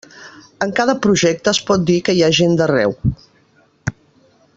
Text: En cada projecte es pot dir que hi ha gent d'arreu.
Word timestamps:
En 0.65 0.71
cada 0.79 0.95
projecte 1.05 1.51
es 1.53 1.59
pot 1.69 1.85
dir 1.91 1.99
que 2.07 2.15
hi 2.15 2.23
ha 2.23 2.31
gent 2.39 2.57
d'arreu. 2.63 2.97